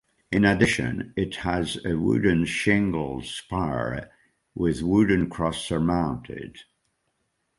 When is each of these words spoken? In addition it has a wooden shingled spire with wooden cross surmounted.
In 0.31 0.45
addition 0.45 1.13
it 1.15 1.35
has 1.45 1.77
a 1.85 1.93
wooden 1.95 2.45
shingled 2.45 3.25
spire 3.25 4.09
with 4.55 4.81
wooden 4.81 5.29
cross 5.29 5.63
surmounted. 5.63 6.61